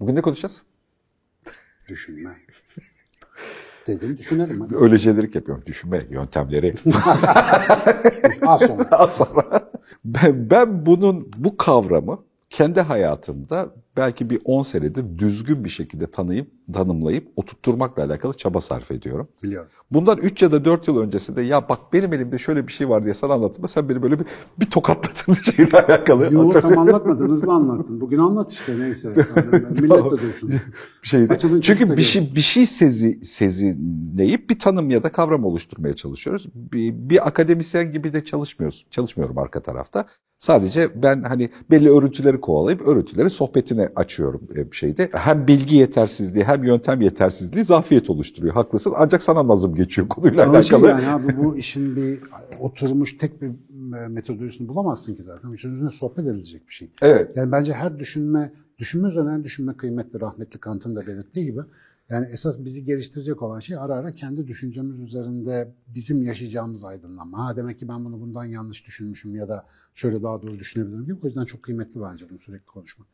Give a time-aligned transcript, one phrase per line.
[0.00, 0.62] Bugün ne konuşacağız?
[1.88, 2.30] Düşünme.
[3.86, 4.60] Dedim düşünelim.
[4.60, 4.76] Hadi.
[4.76, 5.64] Öyle şeyleri yapıyorum.
[5.66, 6.74] Düşünme yöntemleri.
[8.46, 8.88] Az sonra.
[8.90, 9.70] Az sonra.
[10.04, 16.50] Ben, ben bunun bu kavramı kendi hayatımda belki bir 10 senedir düzgün bir şekilde tanıyıp,
[16.72, 19.28] tanımlayıp oturtturmakla alakalı çaba sarf ediyorum.
[19.42, 19.68] Biliyorum.
[19.90, 23.04] Bundan 3 ya da 4 yıl öncesinde ya bak benim elimde şöyle bir şey var
[23.04, 23.68] diye sana anlattım.
[23.68, 24.26] Sen beni böyle bir,
[24.60, 26.34] bir tokatladın şeyle alakalı.
[26.34, 28.00] Yo tam anlatmadın, hızlı anlattın.
[28.00, 29.08] Bugün anlat işte neyse.
[29.80, 30.50] Millet de duysun.
[31.02, 31.32] bir şeydi.
[31.32, 36.46] Açılın Çünkü bir şey bir şey sezi sezinleyip bir tanım ya da kavram oluşturmaya çalışıyoruz.
[36.54, 38.86] Bir, bir akademisyen gibi de çalışmıyoruz.
[38.90, 40.06] Çalışmıyorum arka tarafta.
[40.40, 45.08] Sadece ben hani belli örüntüleri kovalayıp örüntüleri sohbetine açıyorum e, şeyde.
[45.12, 48.54] Hem bilgi yetersizliği hem yöntem yetersizliği zafiyet oluşturuyor.
[48.54, 48.92] Haklısın.
[48.96, 51.02] Ancak sana nazım geçiyor konuyla Ama şey alakalı.
[51.02, 52.18] yani abi bu işin bir
[52.60, 53.50] oturmuş tek bir
[54.08, 55.50] metodolojisini bulamazsın ki zaten.
[55.50, 56.90] Üçün üzerine sohbet edilecek bir şey.
[57.02, 57.36] Evet.
[57.36, 61.60] Yani bence her düşünme, düşünme üzerine düşünme kıymetli, rahmetli Kant'ın da belirttiği gibi.
[62.10, 67.46] Yani esas bizi geliştirecek olan şey ara ara kendi düşüncemiz üzerinde bizim yaşayacağımız aydınlanma.
[67.46, 71.16] Ha demek ki ben bunu bundan yanlış düşünmüşüm ya da şöyle daha doğru düşünebilirim gibi.
[71.22, 73.08] O yüzden çok kıymetli bence bunu sürekli konuşmak.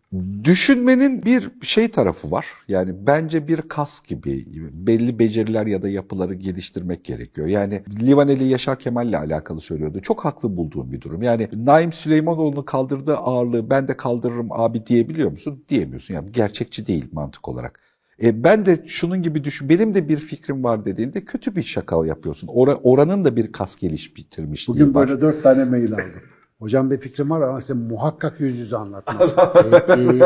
[0.45, 2.47] Düşünmenin bir şey tarafı var.
[2.69, 7.47] Yani bence bir kas gibi belli beceriler ya da yapıları geliştirmek gerekiyor.
[7.47, 10.01] Yani Livaneli Yaşar Kemal'le alakalı söylüyordu.
[10.01, 11.23] Çok haklı bulduğum bir durum.
[11.23, 15.65] Yani Naim Süleymanoğlu'nun kaldırdığı ağırlığı ben de kaldırırım abi diyebiliyor musun?
[15.69, 16.15] Diyemiyorsun.
[16.15, 17.86] Yani gerçekçi değil mantık olarak.
[18.23, 22.07] E, ben de şunun gibi düşün, benim de bir fikrim var dediğinde kötü bir şaka
[22.07, 22.49] yapıyorsun.
[22.53, 25.09] Ora, oranın da bir kas geliş bitirmişliği Bugün var.
[25.09, 26.05] böyle dört tane mail aldım.
[26.59, 29.31] Hocam bir fikrim var ama size muhakkak yüz yüze anlatmam.
[29.91, 30.23] peki,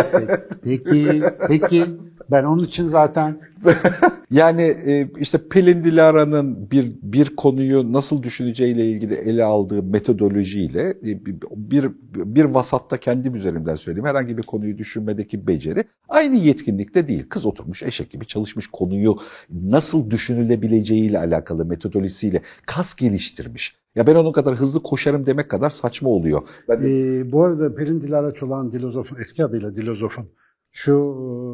[0.64, 1.84] peki, peki.
[2.30, 3.40] Ben onun için zaten
[4.30, 11.24] Yani e, işte Pelin Dilara'nın bir bir konuyu nasıl düşüneceğiyle ilgili ele aldığı metodolojiyle e,
[11.70, 17.26] bir bir vasatta kendim üzerimden söyleyeyim herhangi bir konuyu düşünmedeki beceri aynı yetkinlikte değil.
[17.28, 19.18] Kız oturmuş eşek gibi çalışmış konuyu
[19.50, 23.79] nasıl düşünülebileceğiyle alakalı metodolojisiyle kas geliştirmiş.
[23.94, 26.42] Ya ben onun kadar hızlı koşarım demek kadar saçma oluyor.
[26.68, 30.28] Ben Ee, bu arada Pelin Dilara Çolak'ın Dilozof'un, eski adıyla Dilozof'un
[30.72, 30.92] şu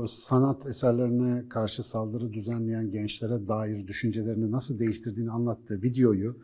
[0.04, 6.36] e, sanat eserlerine karşı saldırı düzenleyen gençlere dair düşüncelerini nasıl değiştirdiğini anlattığı videoyu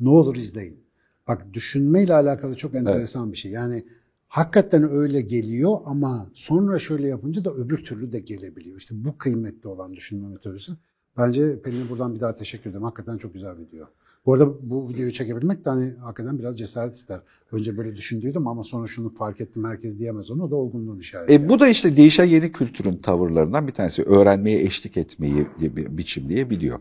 [0.00, 0.80] ne olur izleyin.
[1.28, 3.52] Bak düşünmeyle alakalı çok enteresan bir şey.
[3.52, 3.84] Yani
[4.28, 8.76] hakikaten öyle geliyor ama sonra şöyle yapınca da öbür türlü de gelebiliyor.
[8.78, 10.72] İşte bu kıymetli olan düşünme metodolojisi.
[11.18, 12.84] Bence Pelin'e buradan bir daha teşekkür ederim.
[12.84, 13.86] Hakikaten çok güzel video.
[14.26, 17.20] Bu arada bu videoyu çekebilmek de hani hakikaten biraz cesaret ister.
[17.52, 20.42] Önce böyle düşündüydüm ama sonra şunu fark ettim herkes diyemez onu.
[20.44, 21.32] O da olgunluğun işareti.
[21.34, 24.02] E, bu da işte değişen yeni kültürün tavırlarından bir tanesi.
[24.02, 26.78] Öğrenmeye eşlik etmeyi bi- biçimleyebiliyor.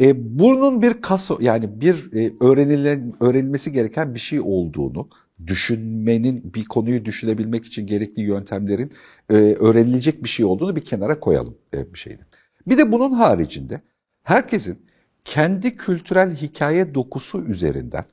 [0.00, 5.08] E, bunun bir kas yani bir e, öğrenilen öğrenilmesi gereken bir şey olduğunu,
[5.46, 8.92] düşünmenin bir konuyu düşünebilmek için gerekli yöntemlerin
[9.30, 12.26] e, öğrenilecek bir şey olduğunu bir kenara koyalım e, bir şeydi.
[12.66, 13.80] Bir de bunun haricinde
[14.22, 14.78] herkesin
[15.24, 18.04] kendi kültürel hikaye dokusu üzerinden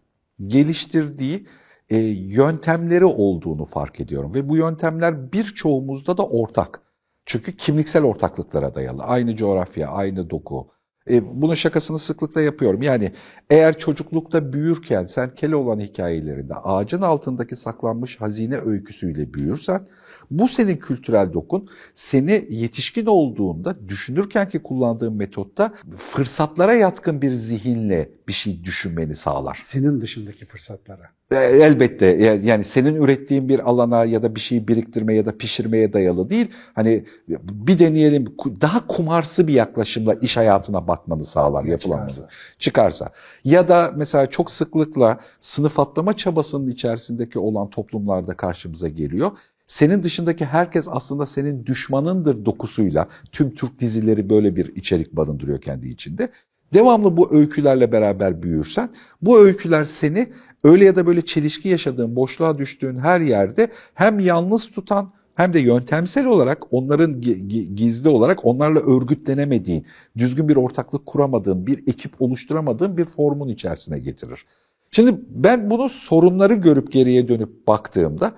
[0.47, 1.47] geliştirdiği
[1.90, 6.81] e, yöntemleri olduğunu fark ediyorum ve bu yöntemler birçoğumuzda da ortak.
[7.25, 9.03] Çünkü kimliksel ortaklıklara dayalı.
[9.03, 10.68] Aynı coğrafya, aynı doku.
[11.09, 12.81] E, bunun şakasını sıklıkla yapıyorum.
[12.81, 13.12] Yani
[13.50, 19.88] eğer çocuklukta büyürken sen Keloğlan hikayelerinde ağacın altındaki saklanmış hazine öyküsüyle büyürsen
[20.31, 28.09] bu senin kültürel dokun seni yetişkin olduğunda düşünürken ki kullandığın metotta fırsatlara yatkın bir zihinle
[28.28, 29.59] bir şey düşünmeni sağlar.
[29.63, 31.09] Senin dışındaki fırsatlara.
[31.31, 35.38] E, Elbette e, yani senin ürettiğin bir alana ya da bir şeyi biriktirmeye ya da
[35.38, 36.47] pişirmeye dayalı değil.
[36.75, 37.06] Hani
[37.41, 42.29] bir deneyelim daha kumarsı bir yaklaşımla iş hayatına bakmanı sağlar yapılan Çıkarsa.
[42.59, 43.09] çıkarsa.
[43.44, 49.31] Ya da mesela çok sıklıkla sınıf atlama çabasının içerisindeki olan toplumlarda karşımıza geliyor.
[49.69, 55.90] Senin dışındaki herkes aslında senin düşmanındır dokusuyla tüm Türk dizileri böyle bir içerik barındırıyor kendi
[55.90, 56.30] içinde.
[56.74, 58.90] Devamlı bu öykülerle beraber büyürsen
[59.22, 60.28] bu öyküler seni
[60.63, 65.59] öyle ya da böyle çelişki yaşadığın, boşluğa düştüğün her yerde hem yalnız tutan hem de
[65.59, 69.85] yöntemsel olarak onların gi- gi- gizli olarak onlarla örgütlenemediğin,
[70.17, 74.46] düzgün bir ortaklık kuramadığın, bir ekip oluşturamadığın bir formun içerisine getirir.
[74.91, 78.34] Şimdi ben bunu sorunları görüp geriye dönüp baktığımda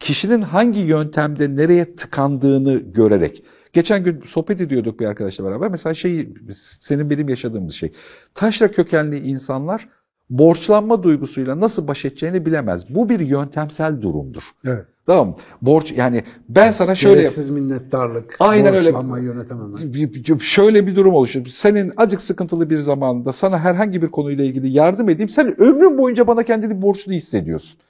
[0.00, 3.44] kişinin hangi yöntemde nereye tıkandığını görerek
[3.76, 5.70] Geçen gün sohbet ediyorduk bir arkadaşla beraber.
[5.70, 7.92] Mesela şey senin benim yaşadığımız şey.
[8.34, 9.88] Taşra kökenli insanlar
[10.30, 12.94] borçlanma duygusuyla nasıl baş edeceğini bilemez.
[12.94, 14.42] Bu bir yöntemsel durumdur.
[14.64, 14.84] Evet.
[15.06, 15.36] Tamam mı?
[15.62, 18.86] Borç yani ben sana şöyle Gereksiz minnettarlık, Aynen öyle.
[18.86, 20.40] borçlanmayı yönetemem.
[20.40, 21.46] şöyle bir durum oluşur.
[21.46, 25.28] Senin acık sıkıntılı bir zamanda sana herhangi bir konuyla ilgili yardım edeyim.
[25.28, 27.80] Sen ömrün boyunca bana kendini borçlu hissediyorsun.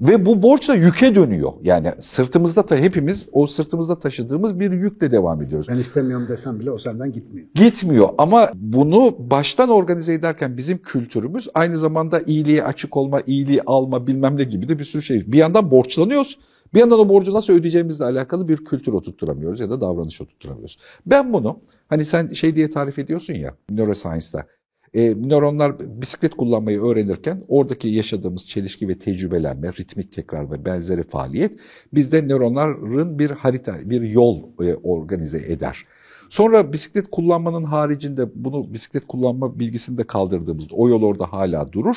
[0.00, 1.52] Ve bu borç da yüke dönüyor.
[1.62, 5.66] Yani sırtımızda ta hepimiz o sırtımızda taşıdığımız bir yükle devam ediyoruz.
[5.70, 7.46] Ben istemiyorum desem bile o senden gitmiyor.
[7.54, 14.06] Gitmiyor ama bunu baştan organize ederken bizim kültürümüz aynı zamanda iyiliğe açık olma, iyiliği alma
[14.06, 15.32] bilmem ne gibi de bir sürü şey.
[15.32, 16.38] Bir yandan borçlanıyoruz.
[16.74, 20.78] Bir yandan o borcu nasıl ödeyeceğimizle alakalı bir kültür oturtturamıyoruz ya da davranış oturtturamıyoruz.
[21.06, 24.46] Ben bunu hani sen şey diye tarif ediyorsun ya neuroscience'da.
[24.94, 31.52] E, nöronlar bisiklet kullanmayı öğrenirken oradaki yaşadığımız çelişki ve tecrübelenme, ritmik tekrar ve benzeri faaliyet
[31.94, 35.84] bizde nöronların bir harita, bir yol e, organize eder.
[36.30, 41.96] Sonra bisiklet kullanmanın haricinde bunu bisiklet kullanma bilgisini de kaldırdığımızda o yol orada hala durur.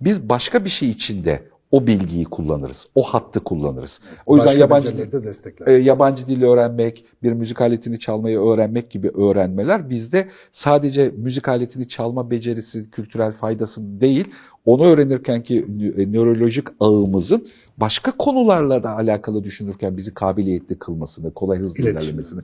[0.00, 1.42] Biz başka bir şey içinde
[1.72, 2.88] o bilgiyi kullanırız.
[2.94, 4.00] O hattı kullanırız.
[4.26, 5.66] O yüzden Başka yabancı de destekler.
[5.66, 11.88] e, yabancı dil öğrenmek, bir müzik aletini çalmayı öğrenmek gibi öğrenmeler bizde sadece müzik aletini
[11.88, 14.28] çalma becerisi, kültürel faydası değil,
[14.64, 21.58] onu öğrenirken ki nö- nörolojik ağımızın başka konularla da alakalı düşünürken bizi kabiliyetli kılmasını, kolay
[21.58, 22.40] hızlı ilerlemesini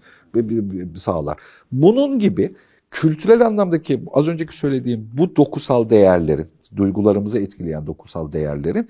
[0.97, 1.39] sağlar.
[1.73, 2.55] Bunun gibi
[2.91, 6.47] kültürel anlamdaki az önceki söylediğim bu dokusal değerlerin,
[6.77, 8.89] duygularımızı etkileyen dokusal değerlerin e,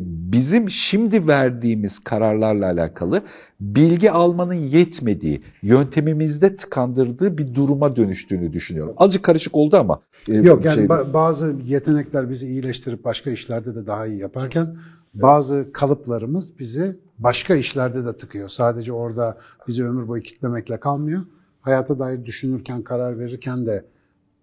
[0.00, 3.22] bizim şimdi verdiğimiz kararlarla alakalı
[3.60, 8.94] bilgi almanın yetmediği, yöntemimizde tıkandırdığı bir duruma dönüştüğünü düşünüyorum.
[8.96, 10.00] Azıcık karışık oldu ama.
[10.28, 14.76] e, Yok yani şey- ba- bazı yetenekler bizi iyileştirip başka işlerde de daha iyi yaparken
[15.14, 18.48] bazı kalıplarımız bizi başka işlerde de tıkıyor.
[18.48, 19.38] Sadece orada
[19.68, 21.22] bizi ömür boyu kitlemekle kalmıyor.
[21.60, 23.84] Hayata dair düşünürken, karar verirken de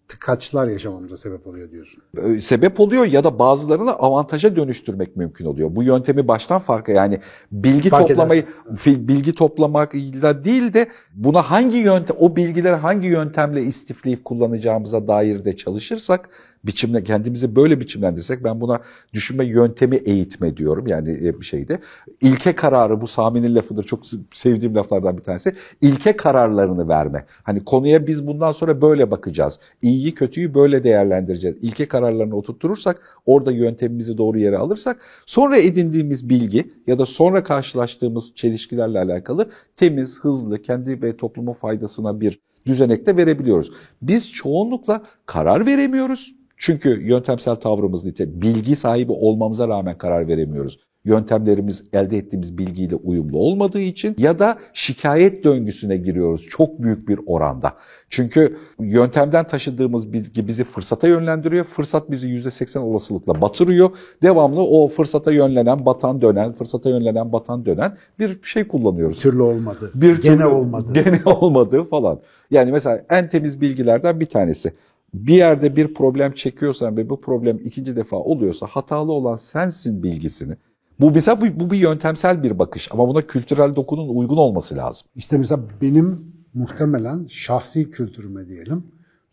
[0.08, 2.04] tıkaçlar yaşamamıza sebep oluyor diyorsun.
[2.24, 5.76] e, sebep oluyor ya da bazılarını avantaja dönüştürmek mümkün oluyor.
[5.76, 7.20] Bu yöntemi baştan farka yani
[7.52, 13.62] bilgi Fark toplamayı fi- bilgi toplamakla değil de buna hangi yöntem o bilgileri hangi yöntemle
[13.64, 16.30] istifleyip kullanacağımıza dair de çalışırsak
[16.68, 18.80] biçimle kendimizi böyle biçimlendirsek ben buna
[19.14, 21.80] düşünme yöntemi eğitme diyorum yani e, bir şeyde.
[22.22, 25.56] İlke kararı bu Sami'nin lafıdır çok sevdiğim laflardan bir tanesi.
[25.82, 27.26] İlke kararlarını verme.
[27.44, 29.60] Hani konuya biz bundan sonra böyle bakacağız.
[29.82, 31.58] İyiyi kötüyü böyle değerlendireceğiz.
[31.62, 38.36] İlke kararlarını oturturursak orada yöntemimizi doğru yere alırsak sonra edindiğimiz bilgi ya da sonra karşılaştığımız
[38.36, 43.72] çelişkilerle alakalı temiz, hızlı, kendi ve toplumun faydasına bir düzenekte verebiliyoruz.
[44.02, 46.36] Biz çoğunlukla karar veremiyoruz.
[46.58, 50.80] Çünkü yöntemsel tavrımız nite bilgi sahibi olmamıza rağmen karar veremiyoruz.
[51.06, 57.20] Yöntemlerimiz elde ettiğimiz bilgiyle uyumlu olmadığı için ya da şikayet döngüsüne giriyoruz çok büyük bir
[57.26, 57.74] oranda.
[58.10, 61.66] Çünkü yöntemden taşıdığımız bilgi bizi fırsata yönlendiriyor.
[61.66, 63.90] Fırsat bizi %80 olasılıkla batırıyor.
[64.22, 69.42] Devamlı o fırsata yönlenen, batan dönen, fırsata yönlenen, batan dönen bir şey kullanıyoruz Bir türlü
[69.42, 69.92] olmadı.
[69.96, 70.94] bir Gene türlü olmadı.
[70.94, 72.20] Gene olmadı falan.
[72.52, 74.74] Yani mesela en temiz bilgilerden bir tanesi.
[75.16, 80.56] Bir yerde bir problem çekiyorsan ve bu problem ikinci defa oluyorsa hatalı olan sensin bilgisini.
[81.00, 85.08] Bu mesela bu, bu bir yöntemsel bir bakış ama buna kültürel dokunun uygun olması lazım.
[85.16, 88.84] İşte mesela benim muhtemelen şahsi kültürüme diyelim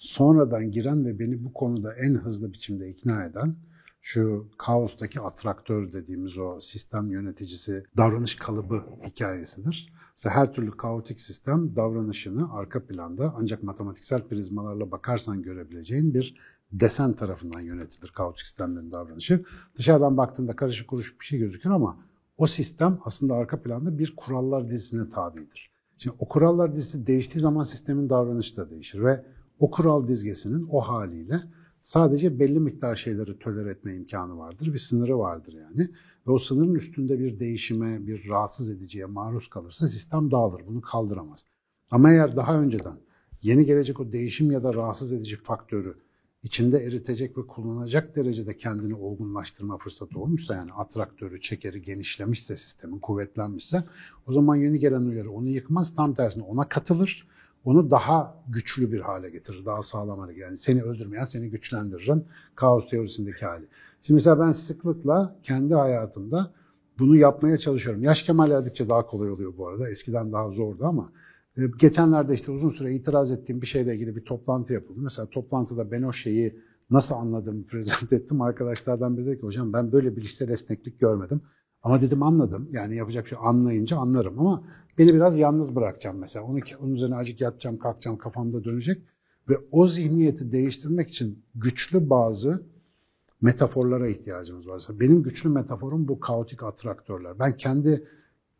[0.02, 3.54] sonradan giren ve beni bu konuda en hızlı biçimde ikna eden
[4.02, 9.92] şu kaostaki atraktör dediğimiz o sistem yöneticisi davranış kalıbı hikayesidir.
[10.16, 16.36] Mesela her türlü kaotik sistem davranışını arka planda ancak matematiksel prizmalarla bakarsan görebileceğin bir
[16.72, 19.44] desen tarafından yönetilir kaotik sistemlerin davranışı.
[19.74, 21.98] Dışarıdan baktığında karışık kuruşuk bir şey gözükür ama
[22.36, 25.70] o sistem aslında arka planda bir kurallar dizisine tabidir.
[25.98, 29.24] Şimdi o kurallar dizisi değiştiği zaman sistemin davranışı da değişir ve
[29.58, 31.40] o kural dizgesinin o haliyle
[31.82, 34.74] sadece belli miktar şeyleri tolere etme imkanı vardır.
[34.74, 35.90] Bir sınırı vardır yani.
[36.26, 40.62] Ve o sınırın üstünde bir değişime, bir rahatsız ediciye maruz kalırsa sistem dağılır.
[40.66, 41.46] Bunu kaldıramaz.
[41.90, 42.96] Ama eğer daha önceden
[43.42, 45.94] yeni gelecek o değişim ya da rahatsız edici faktörü
[46.42, 53.84] içinde eritecek ve kullanacak derecede kendini olgunlaştırma fırsatı olmuşsa yani atraktörü, çekeri genişlemişse sistemin, kuvvetlenmişse
[54.26, 55.94] o zaman yeni gelen uyarı onu yıkmaz.
[55.94, 57.28] Tam tersine ona katılır.
[57.64, 60.46] Onu daha güçlü bir hale getirir, daha sağlam hale getirir.
[60.46, 63.64] Yani seni öldürmeyen seni güçlendiririn kaos teorisindeki hali.
[64.02, 66.52] Şimdi mesela ben sıklıkla kendi hayatımda
[66.98, 68.02] bunu yapmaya çalışıyorum.
[68.02, 69.88] Yaş kemal erdikçe daha kolay oluyor bu arada.
[69.88, 71.12] Eskiden daha zordu ama
[71.56, 75.00] e, geçenlerde işte uzun süre itiraz ettiğim bir şeyle ilgili bir toplantı yapıldı.
[75.00, 76.58] Mesela toplantıda ben o şeyi
[76.90, 78.40] nasıl anladığımı prezent ettim.
[78.40, 81.40] Arkadaşlardan biri dedi ki hocam ben böyle bilişsel esneklik görmedim.
[81.82, 82.68] Ama dedim anladım.
[82.72, 84.64] Yani yapacak şey anlayınca anlarım ama
[84.98, 86.44] beni biraz yalnız bırakacağım mesela.
[86.44, 89.02] Onu, onun üzerine acık yatacağım, kalkacağım, kafamda dönecek.
[89.48, 92.62] Ve o zihniyeti değiştirmek için güçlü bazı
[93.40, 94.82] metaforlara ihtiyacımız var.
[94.90, 97.38] Benim güçlü metaforum bu kaotik atraktörler.
[97.38, 98.04] Ben kendi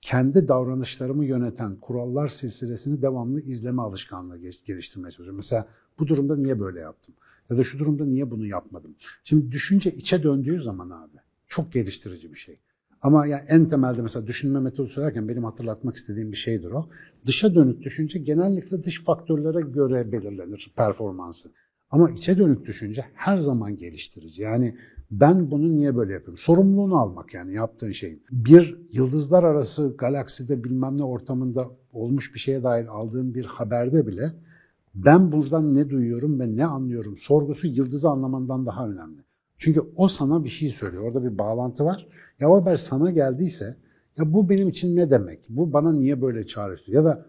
[0.00, 5.36] kendi davranışlarımı yöneten kurallar silsilesini devamlı izleme alışkanlığı geliştirmeye çalışıyorum.
[5.36, 7.14] Mesela bu durumda niye böyle yaptım?
[7.50, 8.94] Ya da şu durumda niye bunu yapmadım?
[9.22, 12.58] Şimdi düşünce içe döndüğü zaman abi çok geliştirici bir şey.
[13.02, 16.88] Ama yani en temelde mesela düşünme metodu söylerken benim hatırlatmak istediğim bir şeydir o.
[17.26, 21.50] Dışa dönük düşünce genellikle dış faktörlere göre belirlenir performansı.
[21.90, 24.42] Ama içe dönük düşünce her zaman geliştirici.
[24.42, 24.76] Yani
[25.10, 26.36] ben bunu niye böyle yapıyorum?
[26.36, 28.22] Sorumluluğunu almak yani yaptığın şeyin.
[28.30, 34.32] Bir yıldızlar arası galakside bilmem ne ortamında olmuş bir şeye dair aldığın bir haberde bile
[34.94, 39.22] ben buradan ne duyuyorum ve ne anlıyorum sorgusu yıldızı anlamandan daha önemli.
[39.58, 41.02] Çünkü o sana bir şey söylüyor.
[41.02, 42.08] Orada bir bağlantı var.
[42.42, 43.76] Ya o haber sana geldiyse
[44.18, 45.46] ya bu benim için ne demek?
[45.48, 47.04] Bu bana niye böyle çağrıştırıyor?
[47.04, 47.26] Ya da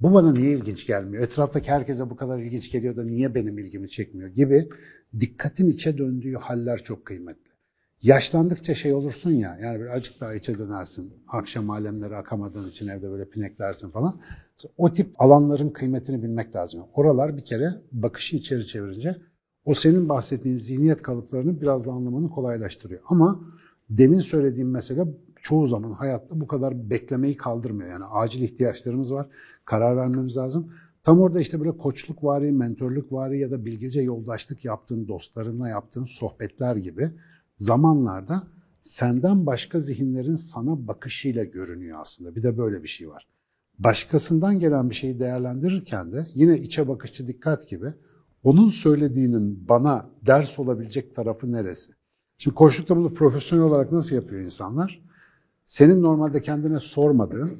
[0.00, 1.22] bu bana niye ilginç gelmiyor?
[1.22, 4.68] Etraftaki herkese bu kadar ilginç geliyor da niye benim ilgimi çekmiyor gibi
[5.20, 7.50] dikkatin içe döndüğü haller çok kıymetli.
[8.02, 11.12] Yaşlandıkça şey olursun ya, yani bir acık daha içe dönersin.
[11.28, 14.20] Akşam alemleri akamadığın için evde böyle pineklersin falan.
[14.76, 16.82] O tip alanların kıymetini bilmek lazım.
[16.94, 19.16] Oralar bir kere bakışı içeri çevirince
[19.64, 23.00] o senin bahsettiğin zihniyet kalıplarını biraz da anlamanı kolaylaştırıyor.
[23.06, 23.40] Ama
[23.90, 25.04] demin söylediğim mesele
[25.40, 27.90] çoğu zaman hayatta bu kadar beklemeyi kaldırmıyor.
[27.90, 29.26] Yani acil ihtiyaçlarımız var,
[29.64, 30.72] karar vermemiz lazım.
[31.02, 36.04] Tam orada işte böyle koçluk vari, mentorluk vari ya da bilgece yoldaşlık yaptığın dostlarınla yaptığın
[36.04, 37.10] sohbetler gibi
[37.56, 38.42] zamanlarda
[38.80, 42.34] senden başka zihinlerin sana bakışıyla görünüyor aslında.
[42.36, 43.26] Bir de böyle bir şey var.
[43.78, 47.94] Başkasından gelen bir şeyi değerlendirirken de yine içe bakışçı dikkat gibi
[48.42, 51.92] onun söylediğinin bana ders olabilecek tarafı neresi?
[52.40, 55.02] Şimdi koçlukta bunu profesyonel olarak nasıl yapıyor insanlar?
[55.64, 57.50] Senin normalde kendine sormadığın,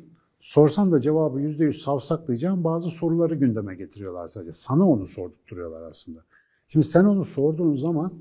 [0.40, 4.52] sorsan da cevabı yüzde yüz savsaklayacağın bazı soruları gündeme getiriyorlar sadece.
[4.52, 6.24] Sana onu sordurtuyorlar aslında.
[6.68, 8.14] Şimdi sen onu sorduğun zaman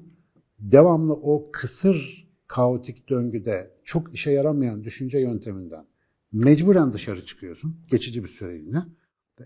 [0.60, 5.86] devamlı o kısır kaotik döngüde çok işe yaramayan düşünce yönteminden
[6.32, 8.84] mecburen dışarı çıkıyorsun geçici bir süreliğine.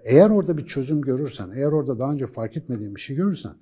[0.03, 3.53] Eğer orada bir çözüm görürsen, eğer orada daha önce fark etmediğin bir şey görürsen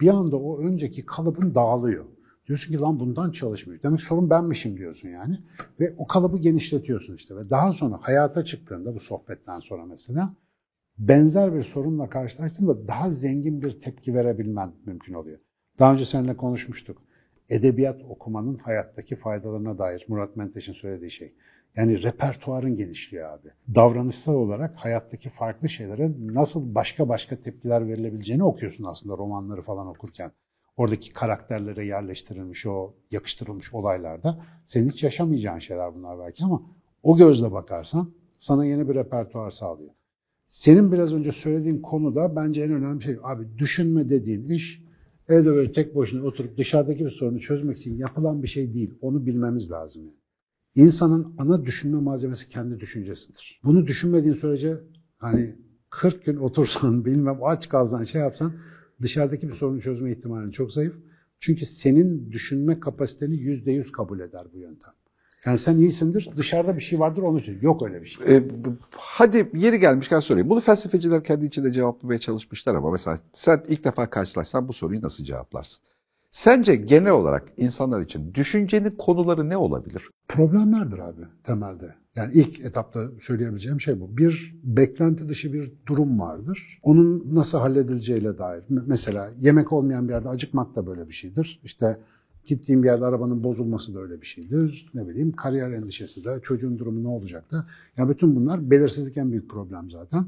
[0.00, 2.04] bir anda o önceki kalıbın dağılıyor.
[2.48, 3.82] Diyorsun ki lan bundan çalışmış.
[3.82, 5.38] Demek sorun benmişim diyorsun yani.
[5.80, 7.36] Ve o kalıbı genişletiyorsun işte.
[7.36, 10.34] Ve daha sonra hayata çıktığında bu sohbetten sonra mesela
[10.98, 15.38] benzer bir sorunla karşılaştığında daha zengin bir tepki verebilmen mümkün oluyor.
[15.78, 17.02] Daha önce seninle konuşmuştuk.
[17.48, 21.34] Edebiyat okumanın hayattaki faydalarına dair Murat Menteş'in söylediği şey.
[21.76, 23.48] Yani repertuarın genişliyor abi.
[23.74, 30.32] Davranışsal olarak hayattaki farklı şeylere nasıl başka başka tepkiler verilebileceğini okuyorsun aslında romanları falan okurken.
[30.78, 36.62] Oradaki karakterlere yerleştirilmiş o yakıştırılmış olaylarda senin hiç yaşamayacağın şeyler bunlar belki ama
[37.02, 39.90] o gözle bakarsan sana yeni bir repertuar sağlıyor.
[40.44, 44.84] Senin biraz önce söylediğin konuda bence en önemli şey abi düşünme dediğin iş
[45.28, 48.94] evde böyle tek başına oturup dışarıdaki bir sorunu çözmek için yapılan bir şey değil.
[49.00, 50.02] Onu bilmemiz lazım.
[50.02, 50.16] Yani.
[50.74, 53.60] İnsanın ana düşünme malzemesi kendi düşüncesidir.
[53.64, 54.80] Bunu düşünmediğin sürece
[55.16, 55.56] hani
[55.90, 58.52] 40 gün otursan bilmem aç kalsan şey yapsan
[59.02, 60.94] dışarıdaki bir sorunu çözme ihtimalin çok zayıf.
[61.38, 64.92] Çünkü senin düşünme kapasiteni yüzde yüz kabul eder bu yöntem.
[65.46, 67.58] Yani sen iyisindir, dışarıda bir şey vardır onun için.
[67.62, 68.36] Yok öyle bir şey.
[68.36, 68.42] E,
[68.90, 70.50] hadi yeri gelmişken sorayım.
[70.50, 75.24] Bunu felsefeciler kendi içinde cevaplamaya çalışmışlar ama mesela sen ilk defa karşılaşsan bu soruyu nasıl
[75.24, 75.80] cevaplarsın?
[76.30, 80.10] Sence genel olarak insanlar için düşüncenin konuları ne olabilir?
[80.28, 81.94] Problemlerdir abi temelde.
[82.18, 84.16] Yani ilk etapta söyleyebileceğim şey bu.
[84.16, 86.80] Bir beklenti dışı bir durum vardır.
[86.82, 88.62] Onun nasıl halledileceğiyle dair.
[88.68, 91.60] Mesela yemek olmayan bir yerde acıkmak da böyle bir şeydir.
[91.64, 91.98] İşte
[92.46, 94.90] gittiğim bir yerde arabanın bozulması da öyle bir şeydir.
[94.94, 97.66] Ne bileyim kariyer endişesi de, çocuğun durumu ne olacak da.
[97.96, 100.24] Ya bütün bunlar belirsizlik en büyük problem zaten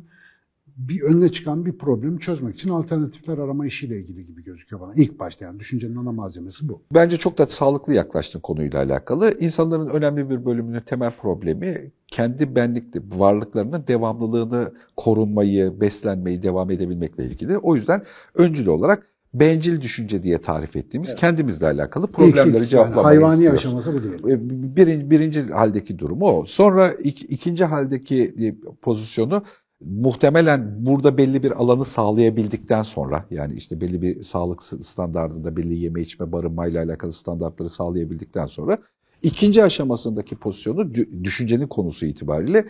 [0.77, 4.93] bir önüne çıkan bir problemi çözmek için alternatifler arama işiyle ilgili gibi gözüküyor bana.
[4.97, 6.83] İlk başta yani düşüncenin ana malzemesi bu.
[6.95, 9.39] Bence çok da sağlıklı yaklaştın konuyla alakalı.
[9.39, 17.59] İnsanların önemli bir bölümünün temel problemi kendi benlikli varlıklarının devamlılığını korunmayı, beslenmeyi, devam edebilmekle ilgili.
[17.59, 18.03] O yüzden
[18.35, 21.21] öncül olarak bencil düşünce diye tarif ettiğimiz evet.
[21.21, 23.59] kendimizle alakalı problemleri ilk, cevaplamayı yani hayvani istiyoruz.
[23.59, 24.39] aşaması bu değil.
[24.77, 26.45] Birinci, birinci haldeki durumu o.
[26.45, 28.35] Sonra ik, ikinci haldeki
[28.83, 29.43] pozisyonu
[29.81, 36.03] muhtemelen burada belli bir alanı sağlayabildikten sonra yani işte belli bir sağlık standartında belli yeme
[36.03, 38.79] içme barınmayla alakalı standartları sağlayabildikten sonra
[39.23, 40.95] ikinci aşamasındaki pozisyonu
[41.25, 42.65] düşüncenin konusu itibariyle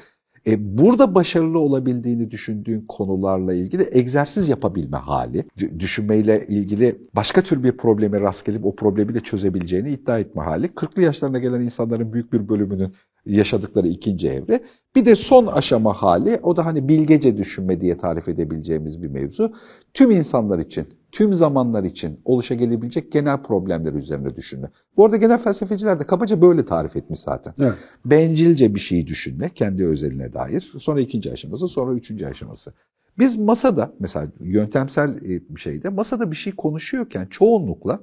[0.46, 5.44] e, burada başarılı olabildiğini düşündüğün konularla ilgili egzersiz yapabilme hali,
[5.78, 10.66] düşünmeyle ilgili başka tür bir probleme rast gelip o problemi de çözebileceğini iddia etme hali,
[10.66, 12.94] 40'lı yaşlarına gelen insanların büyük bir bölümünün
[13.26, 14.60] yaşadıkları ikinci evre.
[14.96, 19.52] Bir de son aşama hali, o da hani bilgece düşünme diye tarif edebileceğimiz bir mevzu.
[19.94, 24.70] Tüm insanlar için, tüm zamanlar için oluşabilecek genel problemler üzerine düşünme.
[24.96, 27.54] Bu arada genel felsefeciler de kabaca böyle tarif etmiş zaten.
[27.60, 27.74] Evet.
[28.04, 30.72] Bencilce bir şeyi düşünme, kendi özeline dair.
[30.78, 32.72] Sonra ikinci aşaması, sonra üçüncü aşaması.
[33.18, 38.00] Biz masada, mesela yöntemsel bir şeyde, masada bir şey konuşuyorken çoğunlukla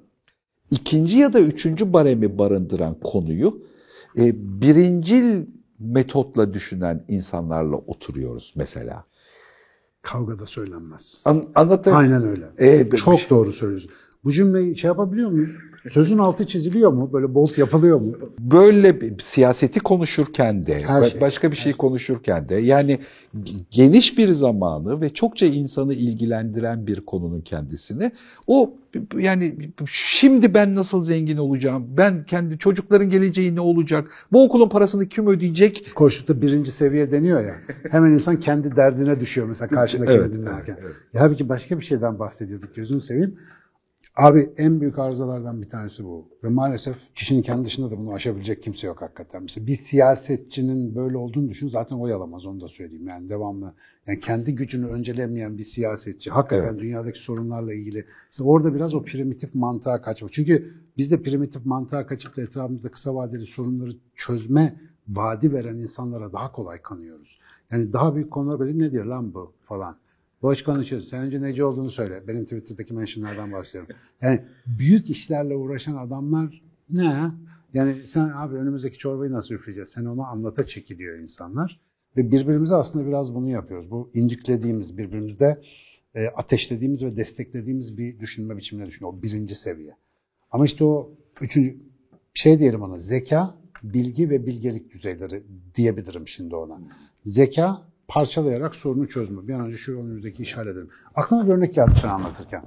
[0.72, 3.62] ikinci ya da üçüncü baremi barındıran konuyu
[4.18, 5.46] E, birincil
[5.80, 9.06] metotla düşünen insanlarla oturuyoruz mesela.
[10.02, 11.22] Kavgada söylenmez.
[11.26, 12.00] An, anlatayım.
[12.00, 12.50] Aynen öyle.
[12.58, 13.92] E, Çok doğru söylüyorsun.
[14.24, 15.56] Bu cümleyi şey yapabiliyor muyuz?
[15.89, 17.10] Sözün altı çiziliyor mu?
[17.13, 18.13] Böyle bolt yapılıyor mu?
[18.39, 21.22] böyle bir- siyaseti konuşurken de Her şey.
[21.22, 23.00] başka bir şey konuşurken de yani
[23.72, 28.12] geniş bir zamanı ve çokça insanı ilgilendiren bir konunun kendisini
[28.48, 28.74] o
[29.20, 35.10] yani şimdi ben nasıl zengin olacağım ben kendi çocukların geleceği ne olacak bu okulun parasını
[35.10, 37.53] kim ödeyecek Koştukta birinci seviye deniyor ya.
[37.91, 40.74] Hemen insan kendi derdine düşüyor mesela karşıdakini Evet, dinlerken.
[40.74, 40.96] evet, evet.
[41.13, 43.36] Ya halbuki başka bir şeyden bahsediyorduk gözünü seveyim.
[44.18, 46.30] Abi en büyük arızalardan bir tanesi bu.
[46.44, 49.44] Ve maalesef kişinin kendi dışında da bunu aşabilecek kimse yok hakikaten.
[49.44, 53.08] Mesela bir siyasetçinin böyle olduğunu düşün zaten oy alamaz onu da söyleyeyim.
[53.08, 53.74] Yani devamlı
[54.08, 59.56] yani kendi gücünü öncelemeyen bir siyasetçi hakikaten dünyadaki sorunlarla ilgili işte orada biraz o primitif
[59.56, 60.34] mantığa kaçmak.
[60.34, 66.34] Çünkü biz de primitif mantığa kaçıp da etrafımızda kısa vadeli sorunları çözme vaadi veren insanlara
[66.34, 67.40] daha kolay kanıyoruz.
[67.72, 69.98] Yani daha büyük konular böyle ne diyor lan bu falan.
[70.41, 71.10] Boş konuşuyorsun.
[71.10, 72.24] Sen önce nece olduğunu söyle.
[72.27, 73.96] Benim Twitter'daki mentionlardan bahsediyorum.
[74.22, 77.32] Yani büyük işlerle uğraşan adamlar ne?
[77.74, 79.89] Yani sen abi önümüzdeki çorbayı nasıl üfleyeceğiz?
[79.89, 81.79] Sen onu anlata çekiliyor insanlar.
[82.17, 83.91] Ve birbirimize aslında biraz bunu yapıyoruz.
[83.91, 85.62] Bu indiklediğimiz, birbirimizde
[86.15, 89.13] e, ateşlediğimiz ve desteklediğimiz bir düşünme biçimine düşünüyor.
[89.13, 89.96] O birinci seviye.
[90.51, 91.77] Ama işte o üçüncü
[92.34, 95.44] şey diyelim ona zeka, bilgi ve bilgelik düzeyleri
[95.75, 96.82] diyebilirim şimdi ona.
[97.24, 99.48] Zeka parçalayarak sorunu çözme.
[99.48, 100.90] Bir an önce şu önümüzdeki işi halledelim.
[101.16, 102.64] Aklıma bir örnek geldi sen anlatırken.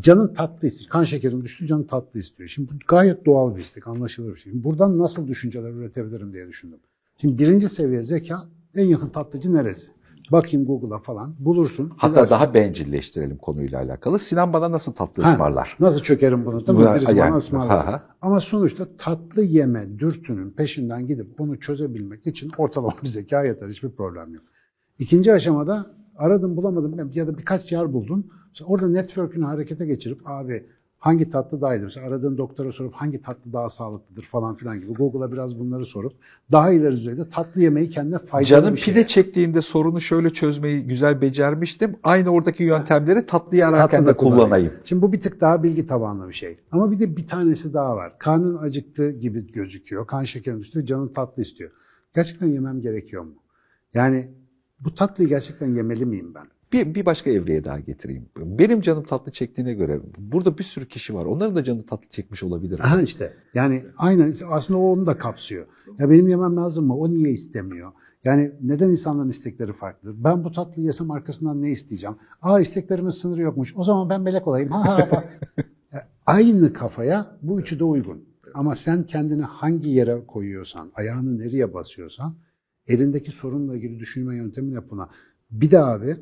[0.00, 0.90] Canın tatlı istiyor.
[0.90, 2.48] Kan şekerim düştü, canın tatlı istiyor.
[2.48, 4.64] Şimdi bu gayet doğal bir istek, anlaşılır bir şey.
[4.64, 6.78] Buradan nasıl düşünceler üretebilirim diye düşündüm.
[7.20, 8.44] Şimdi birinci seviye zeka
[8.76, 9.90] en yakın tatlıcı neresi?
[10.32, 11.92] Bakayım Google'a falan bulursun.
[11.96, 12.30] hatta Gidersin.
[12.30, 16.66] daha bencilleştirelim konuyla alakalı Sinan bana nasıl tatlı Ha, ısmarlar Nasıl çökerim bunu?
[16.66, 16.84] Değil mi?
[16.94, 17.86] Birisi yani, bana ısmarlasın.
[17.86, 18.06] ha, ha.
[18.22, 23.68] Ama sonuçta tatlı yeme dürtünün peşinden gidip bunu çözebilmek için ortalama bir zeka yeter.
[23.68, 24.44] Hiçbir problem yok.
[24.98, 28.30] İkinci aşamada aradım bulamadım ya da birkaç yer buldun.
[28.48, 30.66] Mesela orada network'ünü harekete geçirip abi
[30.98, 31.84] hangi tatlı daha iyidir?
[31.84, 34.92] Mesela aradığın doktora sorup hangi tatlı daha sağlıklıdır falan filan gibi.
[34.94, 36.12] Google'a biraz bunları sorup
[36.52, 38.94] daha ileri düzeyde tatlı yemeyi kendine faydalı Canım bir şey.
[38.94, 41.96] pide çektiğinde sorunu şöyle çözmeyi güzel becermiştim.
[42.02, 44.44] Aynı oradaki yöntemleri tatlıyı ararken Tatlı de kullanayım.
[44.46, 44.72] kullanayım.
[44.84, 46.58] Şimdi bu bir tık daha bilgi tabanlı bir şey.
[46.72, 48.18] Ama bir de bir tanesi daha var.
[48.18, 50.06] Karnın acıktı gibi gözüküyor.
[50.06, 51.70] Kan şekerin düştü, canın tatlı istiyor.
[52.14, 53.34] Gerçekten yemem gerekiyor mu?
[53.94, 54.28] Yani
[54.80, 56.46] bu tatlıyı gerçekten yemeli miyim ben?
[56.72, 58.28] Bir, bir başka evreye daha getireyim.
[58.36, 61.24] Benim canım tatlı çektiğine göre burada bir sürü kişi var.
[61.24, 62.80] Onların da canı tatlı çekmiş olabilir.
[62.80, 65.66] Aha işte yani aynen aslında o onu da kapsıyor.
[65.98, 66.96] Ya benim yemem lazım mı?
[66.96, 67.92] O niye istemiyor?
[68.24, 70.24] Yani neden insanların istekleri farklıdır?
[70.24, 72.16] Ben bu tatlıyı yesem arkasından ne isteyeceğim?
[72.42, 73.76] Aa isteklerimin sınırı yokmuş.
[73.76, 74.70] O zaman ben melek olayım.
[74.70, 75.24] Ha ha
[76.26, 78.24] Aynı kafaya bu üçü de uygun.
[78.54, 82.34] Ama sen kendini hangi yere koyuyorsan, ayağını nereye basıyorsan,
[82.88, 85.08] elindeki sorunla ilgili düşünme yöntemin hep buna.
[85.50, 86.16] Bir de abi,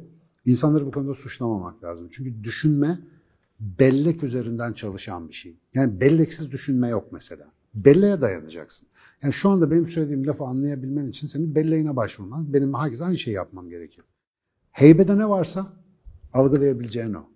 [0.45, 2.09] insanları bu konuda suçlamamak lazım.
[2.11, 2.99] Çünkü düşünme
[3.61, 5.57] bellek üzerinden çalışan bir şey.
[5.75, 7.53] Yani belleksiz düşünme yok mesela.
[7.75, 8.89] Belleğe dayanacaksın.
[9.23, 13.35] Yani şu anda benim söylediğim lafı anlayabilmen için senin belleğine başvurman, benim herkes aynı şeyi
[13.35, 14.07] yapmam gerekiyor.
[14.73, 15.73] Heybede ne varsa
[16.33, 17.29] algılayabileceğin o.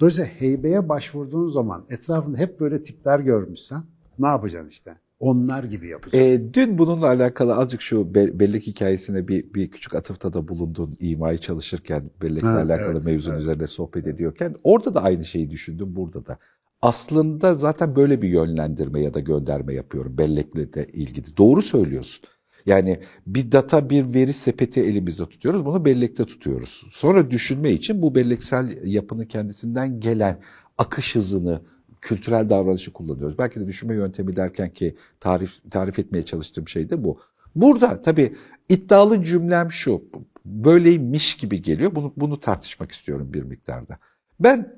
[0.00, 3.82] Dolayısıyla heybeye başvurduğun zaman etrafında hep böyle tipler görmüşsen
[4.18, 4.98] ne yapacaksın işte?
[5.18, 6.18] Onlar gibi yapacaksın.
[6.18, 10.96] E, dün bununla alakalı azıcık şu be- bellek hikayesine bir, bir küçük atıfta da bulundun
[11.00, 13.42] imayı çalışırken bellekle Ha, alakalı evet, mevzunun evet.
[13.42, 16.38] üzerine sohbet ediyorken orada da aynı şeyi düşündüm burada da.
[16.82, 21.36] Aslında zaten böyle bir yönlendirme ya da gönderme yapıyorum bellekle de ilgili.
[21.36, 22.24] Doğru söylüyorsun.
[22.66, 25.64] Yani bir data, bir veri sepeti elimizde tutuyoruz.
[25.64, 26.86] Bunu bellekte tutuyoruz.
[26.90, 30.40] Sonra düşünme için bu belleksel yapının kendisinden gelen
[30.78, 31.60] akış hızını,
[32.06, 33.38] kültürel davranışı kullanıyoruz.
[33.38, 37.18] Belki de düşünme yöntemi derken ki tarif tarif etmeye çalıştığım şey de bu.
[37.56, 38.36] Burada tabii
[38.68, 40.02] iddialı cümlem şu.
[40.44, 41.94] Böyleymiş gibi geliyor.
[41.94, 43.98] Bunu bunu tartışmak istiyorum bir miktarda.
[44.40, 44.72] Ben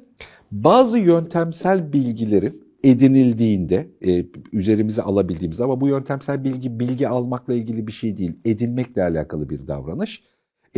[0.53, 7.93] bazı yöntemsel bilgilerin edinildiğinde e, üzerimize alabildiğimiz ama bu yöntemsel bilgi bilgi almakla ilgili bir
[7.93, 10.23] şey değil, edinmekle alakalı bir davranış.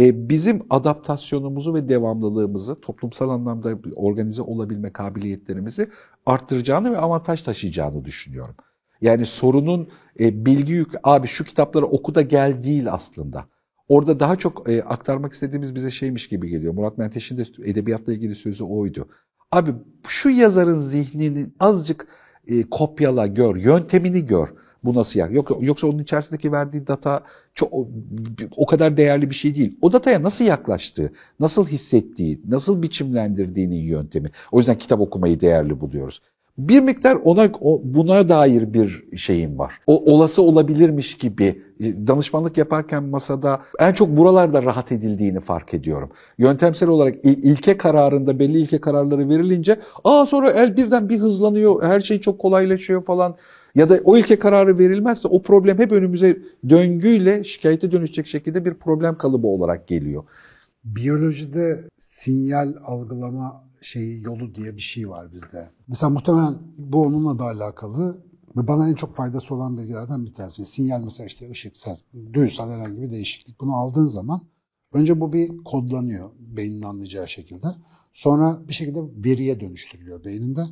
[0.01, 5.89] E, bizim adaptasyonumuzu ve devamlılığımızı, toplumsal anlamda organize olabilme kabiliyetlerimizi
[6.27, 8.55] arttıracağını ve avantaj taşıyacağını düşünüyorum.
[9.01, 9.89] Yani sorunun
[10.21, 13.45] e, bilgi yük, abi şu kitapları oku da gel değil aslında.
[13.89, 16.75] Orada daha çok e, aktarmak istediğimiz bize şeymiş gibi geliyor.
[16.75, 19.09] Murat Menteş'in de edebiyatla ilgili sözü oydu.
[19.53, 19.71] Abi
[20.07, 22.07] şu yazarın zihnini azıcık
[22.71, 24.49] kopyala, gör, yöntemini gör.
[24.85, 25.29] Bu nasıl yer?
[25.31, 27.21] Yok, yoksa onun içerisindeki verdiği data
[27.55, 27.73] çok
[28.57, 29.79] o, kadar değerli bir şey değil.
[29.83, 34.31] O dataya nasıl yaklaştığı, nasıl hissettiği, nasıl biçimlendirdiğinin yöntemi.
[34.53, 36.21] O yüzden kitap okumayı değerli buluyoruz.
[36.59, 37.51] bir miktar ona
[37.85, 39.75] buna dair bir şeyim var.
[39.87, 46.11] O olası olabilirmiş gibi e, danışmanlık yaparken masada en çok buralarda rahat edildiğini fark ediyorum.
[46.39, 51.83] Yöntemsel olarak il- ilke kararında belli ilke kararları verilince aa sonra el birden bir hızlanıyor.
[51.83, 53.37] Her şey çok kolaylaşıyor falan.
[53.75, 58.75] Ya da o ilke kararı verilmezse o problem hep önümüze döngüyle şikayete dönüşecek şekilde bir
[58.75, 60.25] problem kalıbı olarak geliyor.
[60.85, 65.71] Biyolojide sinyal algılama şeyi yolu diye bir şey var bizde.
[65.89, 68.25] Mesela muhtemelen bu onunla da alakalı
[68.57, 70.65] ve bana en çok faydası olan bilgilerden bir tanesi.
[70.65, 72.03] Sinyal mesela işte ışık, ses,
[72.33, 73.61] duysal herhangi bir değişiklik.
[73.61, 74.41] Bunu aldığın zaman
[74.93, 77.67] önce bu bir kodlanıyor beynin anlayacağı şekilde.
[78.13, 80.65] Sonra bir şekilde veriye dönüştürülüyor beyninde.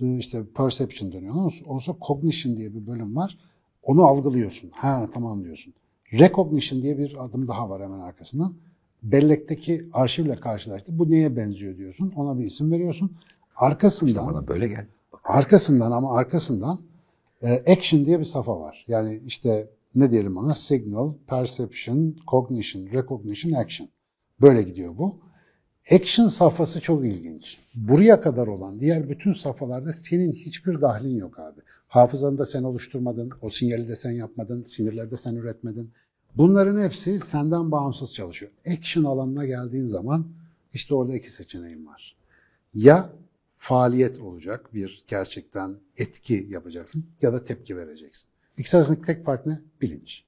[0.00, 1.34] İşte perception dönüyor.
[1.66, 3.38] Ondan sonra cognition diye bir bölüm var.
[3.82, 4.70] Onu algılıyorsun.
[4.74, 5.74] Ha tamam diyorsun.
[6.12, 8.54] Recognition diye bir adım daha var hemen arkasından
[9.02, 10.98] bellekteki arşivle karşılaştı.
[10.98, 12.12] Bu neye benziyor diyorsun.
[12.16, 13.16] Ona bir isim veriyorsun.
[13.56, 14.86] Arkasından Bana böyle gel.
[15.24, 16.80] arkasından ama arkasından
[17.42, 18.84] e, action diye bir safa var.
[18.88, 20.54] Yani işte ne diyelim ona?
[20.54, 23.88] Signal, perception, cognition, recognition, action.
[24.40, 25.16] Böyle gidiyor bu.
[25.90, 27.58] Action safhası çok ilginç.
[27.74, 31.60] Buraya kadar olan diğer bütün safhalarda senin hiçbir dahlin yok abi.
[31.88, 35.90] Hafızanı da sen oluşturmadın, o sinyali de sen yapmadın, sinirleri de sen üretmedin.
[36.36, 38.52] Bunların hepsi senden bağımsız çalışıyor.
[38.66, 40.26] Action alanına geldiğin zaman
[40.74, 42.16] işte orada iki seçeneğin var.
[42.74, 43.10] Ya
[43.52, 48.30] faaliyet olacak, bir gerçekten etki yapacaksın ya da tepki vereceksin.
[48.58, 49.60] İkisi arasındaki tek fark ne?
[49.80, 50.24] Bilinç.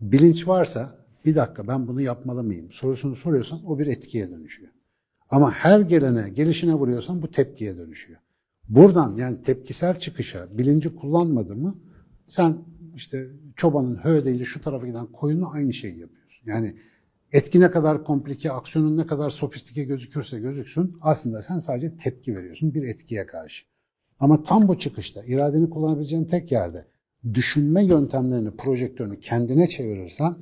[0.00, 4.75] Bilinç varsa bir dakika ben bunu yapmalı mıyım sorusunu soruyorsan o bir etkiye dönüşüyor.
[5.30, 8.20] Ama her gelene, gelişine vuruyorsan bu tepkiye dönüşüyor.
[8.68, 11.78] Buradan yani tepkisel çıkışa bilinci kullanmadı mı
[12.26, 12.58] sen
[12.96, 16.50] işte çobanın hö deyince şu tarafa giden koyunla aynı şeyi yapıyorsun.
[16.50, 16.76] Yani
[17.32, 22.74] etki ne kadar komplike, aksiyonun ne kadar sofistike gözükürse gözüksün aslında sen sadece tepki veriyorsun
[22.74, 23.64] bir etkiye karşı.
[24.20, 26.86] Ama tam bu çıkışta iradeni kullanabileceğin tek yerde
[27.34, 30.36] düşünme yöntemlerini, projektörünü kendine çevirirsen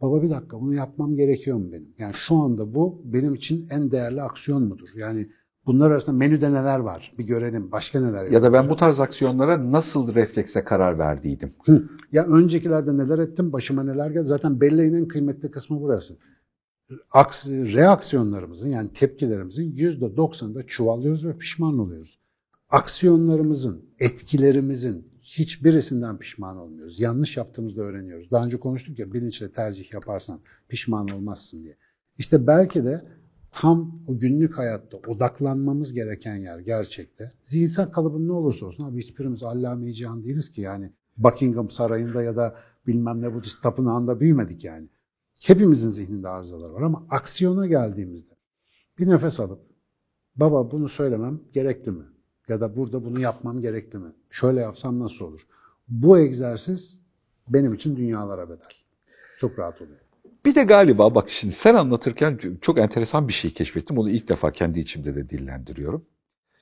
[0.00, 1.94] baba bir dakika bunu yapmam gerekiyor mu benim?
[1.98, 4.88] Yani şu anda bu benim için en değerli aksiyon mudur?
[4.96, 5.28] Yani
[5.66, 7.12] bunlar arasında menüde neler var?
[7.18, 7.72] Bir görelim.
[7.72, 11.52] Başka neler Ya da ben bu tarz aksiyonlara nasıl reflekse karar verdiydim.
[11.64, 11.88] Hı.
[12.12, 14.24] Ya öncekilerde neler ettim, başıma neler geldi.
[14.24, 16.16] Zaten belleğin en kıymetli kısmı burası.
[17.10, 22.20] Aks, reaksiyonlarımızın yani tepkilerimizin yüzde doksanında çuvallıyoruz ve pişman oluyoruz.
[22.70, 27.00] Aksiyonlarımızın, etkilerimizin hiçbirisinden pişman olmuyoruz.
[27.00, 28.30] Yanlış yaptığımızda öğreniyoruz.
[28.30, 31.76] Daha önce konuştuk ya bilinçle tercih yaparsan pişman olmazsın diye.
[32.18, 33.04] İşte belki de
[33.52, 37.32] tam o günlük hayatta odaklanmamız gereken yer gerçekte.
[37.42, 42.36] Zihinsel kalıbın ne olursa olsun abi hiçbirimiz allame cihan değiliz ki yani Buckingham Sarayı'nda ya
[42.36, 42.56] da
[42.86, 44.88] bilmem ne Budist tapınağında büyümedik yani.
[45.42, 48.34] Hepimizin zihninde arızalar var ama aksiyona geldiğimizde
[48.98, 49.60] bir nefes alıp
[50.36, 52.04] baba bunu söylemem gerekli mi?
[52.50, 54.12] Ya da burada bunu yapmam gerekli mi?
[54.30, 55.40] Şöyle yapsam nasıl olur?
[55.88, 57.00] Bu egzersiz
[57.48, 58.68] benim için dünyalara bedel.
[59.38, 59.98] Çok rahat oluyor.
[60.44, 63.98] Bir de galiba bak şimdi sen anlatırken çok enteresan bir şey keşfettim.
[63.98, 66.06] Onu ilk defa kendi içimde de dillendiriyorum.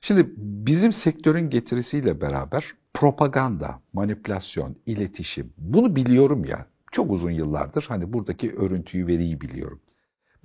[0.01, 6.65] Şimdi bizim sektörün getirisiyle beraber propaganda, manipülasyon, iletişim bunu biliyorum ya.
[6.91, 9.81] Çok uzun yıllardır hani buradaki örüntüyü veriyi biliyorum.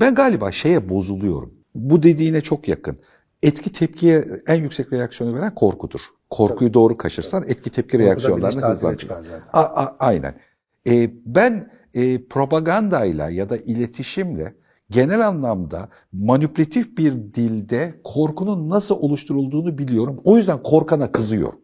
[0.01, 1.55] Ben galiba şeye bozuluyorum.
[1.75, 2.99] Bu dediğine çok yakın.
[3.45, 6.01] Etki tepkiye en yüksek reaksiyonu veren korkudur.
[6.31, 9.43] Korkuyu doğru kaşırsan etki tepki reaksiyonlarını bilinç tatile hızlandırır.
[9.53, 10.35] A- a- aynen.
[10.87, 14.55] E, ben e, propagandayla ya da iletişimle
[14.91, 20.21] genel anlamda manipülatif bir dilde korkunun nasıl oluşturulduğunu biliyorum.
[20.25, 21.61] O yüzden korkana kızıyorum.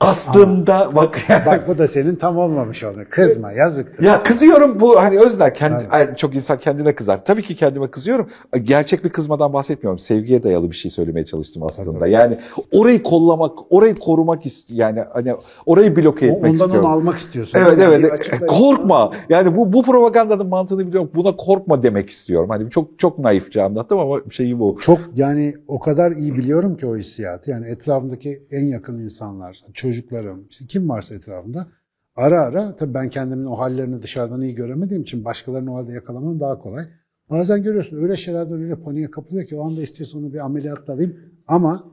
[0.00, 2.98] Aslında bak Bak bu da senin tam olmamış oldu.
[3.10, 4.02] Kızma yazık.
[4.02, 7.24] ya kızıyorum bu hani özler kendi ay, çok insan kendine kızar.
[7.24, 8.28] Tabii ki kendime kızıyorum.
[8.62, 9.98] Gerçek bir kızmadan bahsetmiyorum.
[9.98, 12.06] Sevgiye dayalı bir şey söylemeye çalıştım aslında.
[12.06, 12.38] Yani
[12.72, 15.34] orayı kollamak, orayı korumak yani hani
[15.66, 16.84] orayı bloke etmek Ondan istiyorum.
[16.84, 17.58] onu almak istiyorsun.
[17.58, 18.46] Evet Yani evet.
[18.46, 19.12] Korkma.
[19.28, 21.10] Yani bu bu propagandanın mantığını biliyorum.
[21.14, 22.50] Buna korkma demek istiyorum.
[22.50, 24.78] Hani çok çok naifçe anlattım ama şeyi bu.
[24.80, 27.50] Çok yani o kadar iyi biliyorum ki o hissiyatı.
[27.50, 29.60] Yani etrafımdaki en yakın insanlar,
[29.90, 31.68] çocuklarım, işte kim varsa etrafımda
[32.16, 36.40] ara ara tabii ben kendimin o hallerini dışarıdan iyi göremediğim için başkalarının o halde yakalamam
[36.40, 36.88] daha kolay.
[37.30, 41.16] Bazen görüyorsun öyle şeylerden öyle paniğe kapılıyor ki o anda istiyorsan onu bir ameliyatla alayım
[41.46, 41.92] ama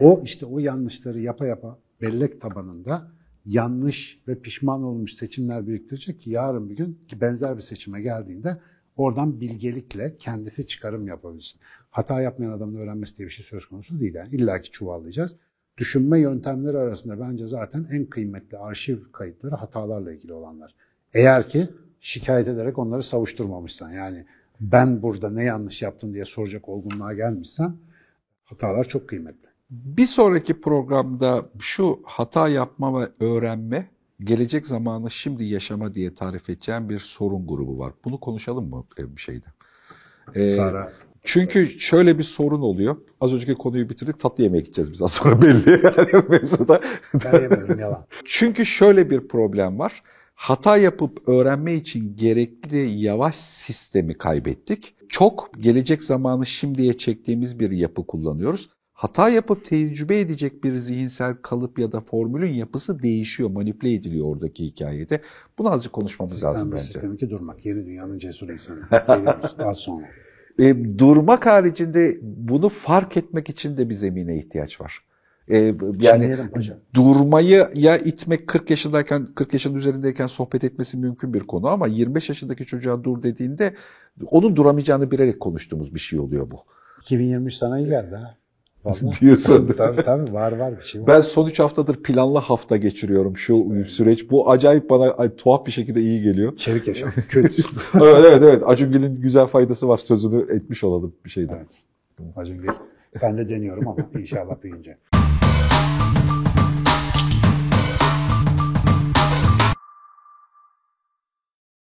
[0.00, 3.12] o işte o yanlışları yapa yapa bellek tabanında
[3.44, 8.60] yanlış ve pişman olmuş seçimler biriktirecek ki yarın bir gün ki benzer bir seçime geldiğinde
[8.96, 11.60] oradan bilgelikle kendisi çıkarım yapabilsin.
[11.90, 14.14] Hata yapmayan adamın öğrenmesi diye bir şey söz konusu değil.
[14.14, 15.36] Yani illa ki çuvallayacağız.
[15.78, 20.74] Düşünme yöntemleri arasında bence zaten en kıymetli arşiv kayıtları hatalarla ilgili olanlar.
[21.14, 21.68] Eğer ki
[22.00, 24.26] şikayet ederek onları savuşturmamışsan yani
[24.60, 27.76] ben burada ne yanlış yaptım diye soracak olgunluğa gelmişsen
[28.44, 29.48] hatalar çok kıymetli.
[29.70, 36.88] Bir sonraki programda şu hata yapma ve öğrenme, gelecek zamanı şimdi yaşama diye tarif edeceğim
[36.88, 37.92] bir sorun grubu var.
[38.04, 39.46] Bunu konuşalım mı bir şeyde?
[40.34, 40.92] Ee, Sara.
[41.30, 42.96] Çünkü şöyle bir sorun oluyor.
[43.20, 44.20] Az önceki konuyu bitirdik.
[44.20, 45.70] Tatlı yemeğe gideceğiz biz az sonra belli.
[45.70, 46.80] Yani mevzuda.
[47.24, 48.04] Ben yemedim yalan.
[48.24, 50.02] Çünkü şöyle bir problem var.
[50.34, 54.94] Hata yapıp öğrenme için gerekli yavaş sistemi kaybettik.
[55.08, 58.70] Çok gelecek zamanı şimdiye çektiğimiz bir yapı kullanıyoruz.
[58.92, 64.64] Hata yapıp tecrübe edecek bir zihinsel kalıp ya da formülün yapısı değişiyor, manipüle ediliyor oradaki
[64.64, 65.20] hikayede.
[65.58, 66.84] Bunu azıcık konuşmamız lazım Sistem bir bence.
[66.92, 67.66] sistem iki durmak.
[67.66, 68.80] Yeni dünyanın cesur insanı.
[69.08, 70.06] Geliyoruz az sonra.
[70.58, 74.98] E, durmak haricinde bunu fark etmek için de bir zemine ihtiyaç var.
[75.50, 76.36] E, yani
[76.94, 82.28] durmayı ya itmek 40 yaşındayken 40 yaşın üzerindeyken sohbet etmesi mümkün bir konu ama 25
[82.28, 83.74] yaşındaki çocuğa dur dediğinde
[84.26, 86.64] onun duramayacağını bilerek konuştuğumuz bir şey oluyor bu.
[87.00, 88.34] 2023 sana iyi geldi ha.
[89.20, 89.74] Diyorsun.
[89.76, 91.06] tabii tabii var var bir şey var.
[91.06, 94.30] Ben son 3 haftadır planlı hafta geçiriyorum şu süreç.
[94.30, 96.56] Bu acayip bana ay, tuhaf bir şekilde iyi geliyor.
[96.56, 97.10] Çevik yaşam.
[97.28, 97.62] Kötü.
[97.94, 98.62] evet evet evet.
[98.66, 101.56] Acungil'in güzel faydası var sözünü etmiş olalım bir şeyden.
[101.56, 101.82] evet.
[102.36, 102.68] Acun Gül.
[103.22, 104.96] Ben de deniyorum ama inşallah büyüyünce.